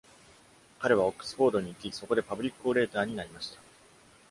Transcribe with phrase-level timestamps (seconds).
[0.79, 3.61] 彼はオックスフォードに行き、そこでパブリックオレーターになりました。